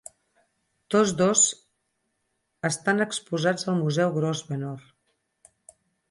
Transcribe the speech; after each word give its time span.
Tots 0.93 1.11
dos 1.17 1.41
estan 2.69 3.03
exposats 3.05 3.67
al 3.73 3.77
Museu 3.83 4.13
Grosvenor. 4.15 4.87